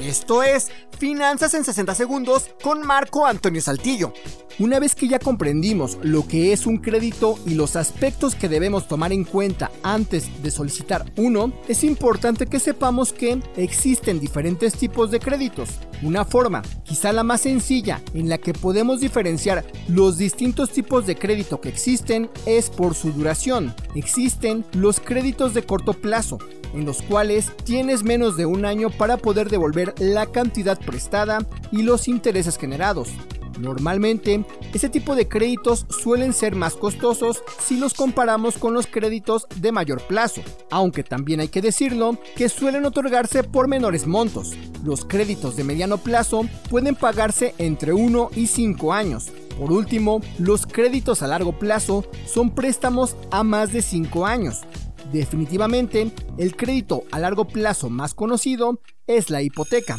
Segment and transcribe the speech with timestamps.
[0.00, 4.12] Esto es Finanzas en 60 Segundos con Marco Antonio Saltillo.
[4.60, 8.88] Una vez que ya comprendimos lo que es un crédito y los aspectos que debemos
[8.88, 15.12] tomar en cuenta antes de solicitar uno, es importante que sepamos que existen diferentes tipos
[15.12, 15.68] de créditos.
[16.02, 21.14] Una forma, quizá la más sencilla, en la que podemos diferenciar los distintos tipos de
[21.14, 23.72] crédito que existen es por su duración.
[23.94, 26.38] Existen los créditos de corto plazo,
[26.74, 31.82] en los cuales tienes menos de un año para poder devolver la cantidad prestada y
[31.82, 33.10] los intereses generados.
[33.58, 39.46] Normalmente, ese tipo de créditos suelen ser más costosos si los comparamos con los créditos
[39.56, 44.52] de mayor plazo, aunque también hay que decirlo que suelen otorgarse por menores montos.
[44.84, 49.30] Los créditos de mediano plazo pueden pagarse entre 1 y 5 años.
[49.58, 54.60] Por último, los créditos a largo plazo son préstamos a más de 5 años.
[55.12, 59.96] Definitivamente, el crédito a largo plazo más conocido es la hipoteca.